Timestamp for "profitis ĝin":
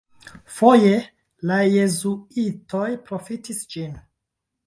3.11-3.93